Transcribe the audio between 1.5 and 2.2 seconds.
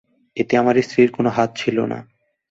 ছিল না।